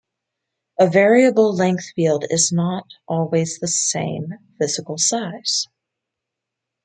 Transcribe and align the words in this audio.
A 0.79 0.89
variable 0.89 1.53
length 1.55 1.91
field 1.95 2.25
is 2.31 2.51
not 2.51 2.87
always 3.07 3.59
the 3.59 3.67
same 3.67 4.33
physical 4.57 4.97
size. 4.97 5.67